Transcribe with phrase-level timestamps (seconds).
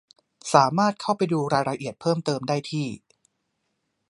[0.53, 2.87] สามารถเข้าไปดูรายละเอียดเพิ่มเติมได้ที่